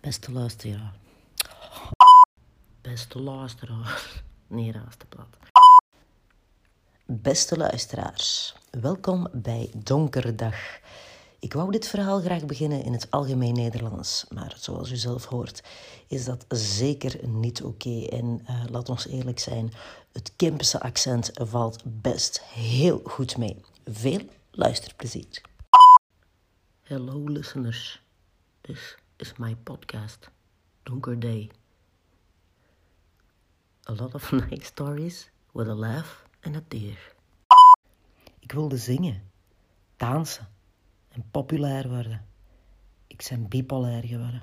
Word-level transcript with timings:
Beste 0.00 0.32
luisteraar. 0.32 0.94
Beste 2.80 3.20
luisteraar. 3.20 4.22
Nee, 4.46 4.72
dat 4.72 4.82
is 4.88 4.96
te 4.96 5.06
plat. 5.06 5.26
Beste 7.06 7.56
luisteraars, 7.56 8.54
welkom 8.70 9.28
bij 9.32 9.70
Donkerdag. 9.76 10.56
Ik 11.38 11.52
wou 11.52 11.70
dit 11.70 11.88
verhaal 11.88 12.20
graag 12.20 12.44
beginnen 12.46 12.84
in 12.84 12.92
het 12.92 13.10
algemeen 13.10 13.54
Nederlands, 13.54 14.24
maar 14.28 14.54
zoals 14.58 14.90
u 14.90 14.96
zelf 14.96 15.24
hoort, 15.24 15.62
is 16.06 16.24
dat 16.24 16.44
zeker 16.48 17.28
niet 17.28 17.62
oké. 17.62 18.06
En 18.06 18.40
uh, 18.42 18.64
laat 18.70 18.88
ons 18.88 19.06
eerlijk 19.06 19.38
zijn, 19.38 19.72
het 20.12 20.32
Kempische 20.36 20.80
accent 20.80 21.30
valt 21.34 21.82
best 21.84 22.42
heel 22.42 23.00
goed 23.04 23.36
mee. 23.36 23.60
Veel 23.84 24.20
luisterplezier. 24.50 25.40
Hello 26.82 27.24
listeners, 27.24 28.02
this 28.60 28.96
is 29.18 29.34
my 29.38 29.56
podcast, 29.64 30.30
Donker 30.86 31.18
Day. 31.18 31.50
A 33.88 33.92
lot 33.92 34.14
of 34.14 34.32
nice 34.50 34.66
stories 34.66 35.30
with 35.52 35.68
a 35.68 35.74
laugh 35.74 36.24
and 36.44 36.56
a 36.56 36.62
tear. 36.68 36.96
Ik 38.40 38.52
wilde 38.52 38.76
zingen, 38.76 39.22
dansen 39.96 40.48
en 41.08 41.24
populair 41.30 41.88
worden. 41.88 42.26
Ik 43.06 43.26
ben 43.28 43.48
bipolair 43.48 44.04
geworden. 44.04 44.42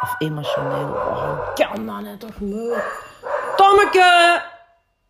Of 0.00 0.14
emotioneel. 0.18 0.88
Oh, 0.88 1.54
kan 1.54 1.86
dat 1.86 2.02
net 2.02 2.20
toch 2.20 2.40
niet? 2.40 2.82
Tommeke! 3.56 4.42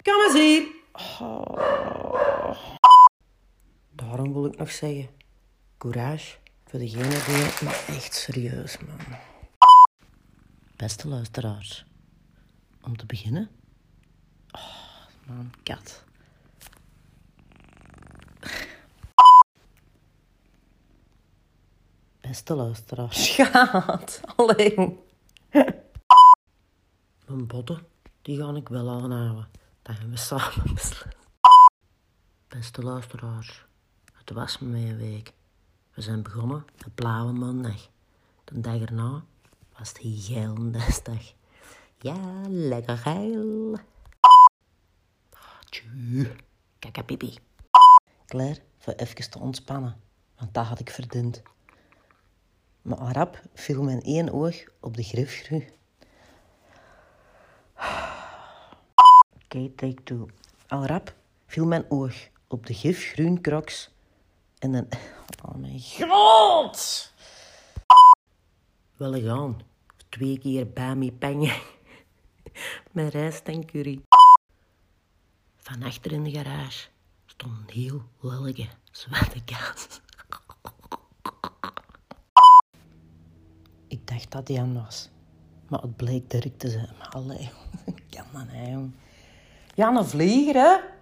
Kom 0.03 0.23
eens 0.23 0.33
hier! 0.33 0.67
Oh. 1.21 2.57
Daarom 3.91 4.33
wil 4.33 4.47
ik 4.47 4.59
nog 4.59 4.71
zeggen. 4.71 5.09
Courage 5.79 6.37
voor 6.69 6.79
degene 6.79 7.09
die 7.09 7.45
het 7.45 7.61
maar 7.61 7.85
echt 7.87 8.15
serieus, 8.15 8.79
man. 8.79 9.17
Beste 10.77 11.09
luisteraars. 11.09 11.85
Om 12.83 12.97
te 12.97 13.07
beginnen. 13.07 13.51
Oh, 14.51 15.07
man, 15.27 15.53
kat. 15.63 16.05
Beste 22.21 22.55
luisteraars. 22.55 23.29
Gaat. 23.31 24.21
Alleen. 24.37 24.99
Mijn 27.27 27.47
botten, 27.47 27.87
die 28.23 28.37
ga 28.37 28.55
ik 28.55 28.69
wel 28.69 28.91
aanhouden. 28.91 29.49
Dat 29.83 29.97
gaan 29.97 30.11
we 30.11 30.17
samen 30.17 30.75
beslissen. 30.75 31.11
Beste 32.49 32.83
luisteraars. 32.83 33.65
Het 34.13 34.31
was 34.31 34.59
me 34.59 34.79
een 34.79 34.97
week. 34.97 35.33
We 35.97 36.03
zijn 36.03 36.23
begonnen 36.23 36.65
met 36.85 36.95
blauwe 36.95 37.33
maandag. 37.33 37.89
De 38.45 38.61
dag 38.61 38.81
erna 38.81 39.25
was 39.79 39.89
het 39.89 39.99
geilendesdag. 40.03 41.33
Ja, 41.99 42.43
lekker 42.49 42.97
geil. 42.97 43.79
Tju, 45.65 46.33
kijk 46.79 47.07
pipi. 47.07 47.39
Klaar 48.27 48.57
voor 48.79 48.93
even 48.93 49.31
te 49.31 49.39
ontspannen, 49.39 50.01
want 50.39 50.55
dat 50.55 50.67
had 50.67 50.81
ik 50.81 50.91
verdiend. 50.91 51.43
Maar 52.83 53.13
rap 53.13 53.43
viel 53.55 53.83
mijn 53.83 54.03
één 54.03 54.33
oog 54.33 54.65
op 54.81 54.97
de 54.97 55.03
grifgru. 55.03 55.69
Oké, 59.45 59.71
take 59.77 60.03
two. 60.03 60.29
Al 60.69 60.87
rap 60.87 61.15
viel 61.47 61.67
mijn 61.67 61.91
oog 61.91 62.29
op 62.49 62.67
de 62.67 62.75
gifgroen 62.75 63.41
crocs 63.41 63.95
en 64.67 64.73
dan... 64.73 64.89
Oh 65.45 65.55
mijn 65.55 65.81
god! 65.81 67.13
Wel 68.97 69.23
gaan. 69.23 69.61
Twee 70.09 70.39
keer 70.39 70.73
bij 70.73 70.95
me 70.95 71.13
pengen. 71.13 71.57
Met 72.93 73.13
rijst 73.13 73.47
en 73.47 73.67
curry. 73.67 74.01
Van 75.57 75.83
achter 75.83 76.13
in 76.13 76.23
de 76.23 76.31
garage 76.31 76.89
stond 77.27 77.53
een 77.59 77.75
heel 77.75 78.03
lelijke 78.21 78.67
zwarte 78.91 79.45
kaas. 79.45 79.87
Ik 83.89 84.07
dacht 84.07 84.31
dat 84.31 84.49
Jan 84.49 84.75
was. 84.75 85.11
Maar 85.69 85.81
het 85.81 85.97
bleek 85.97 86.31
Dirk 86.31 86.59
te 86.59 86.71
zijn. 86.71 86.91
Maar 86.99 87.09
allee, 87.09 87.51
kan 88.11 88.27
dat 88.33 88.47
nou, 88.53 88.71
jong. 88.71 88.95
Jan, 89.75 89.97
een 89.97 90.07
vlieger, 90.07 90.55
hè? 90.55 90.96